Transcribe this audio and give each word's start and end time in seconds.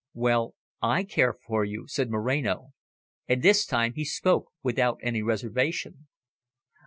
"Well, 0.15 0.55
I 0.81 1.03
care 1.03 1.31
for 1.31 1.63
you," 1.63 1.85
said 1.87 2.09
Moreno, 2.09 2.69
and 3.27 3.43
this 3.43 3.67
time 3.67 3.93
he 3.93 4.03
spoke 4.03 4.49
without 4.63 4.97
any 5.03 5.21
reservation. 5.21 6.07